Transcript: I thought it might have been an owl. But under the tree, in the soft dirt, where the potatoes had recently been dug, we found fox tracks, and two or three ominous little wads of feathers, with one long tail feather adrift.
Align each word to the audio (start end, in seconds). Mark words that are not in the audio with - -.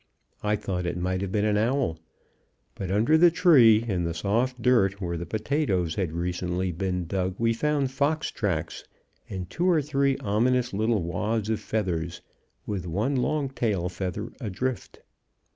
I 0.41 0.55
thought 0.55 0.87
it 0.87 0.97
might 0.97 1.21
have 1.21 1.31
been 1.31 1.45
an 1.45 1.57
owl. 1.57 1.99
But 2.73 2.89
under 2.89 3.19
the 3.19 3.29
tree, 3.29 3.83
in 3.87 4.03
the 4.03 4.15
soft 4.15 4.59
dirt, 4.59 4.99
where 4.99 5.15
the 5.15 5.27
potatoes 5.27 5.93
had 5.93 6.11
recently 6.11 6.71
been 6.71 7.05
dug, 7.05 7.35
we 7.37 7.53
found 7.53 7.91
fox 7.91 8.31
tracks, 8.31 8.83
and 9.29 9.47
two 9.47 9.69
or 9.69 9.79
three 9.79 10.17
ominous 10.17 10.73
little 10.73 11.03
wads 11.03 11.51
of 11.51 11.59
feathers, 11.59 12.23
with 12.65 12.87
one 12.87 13.15
long 13.15 13.49
tail 13.49 13.89
feather 13.89 14.31
adrift. 14.41 15.01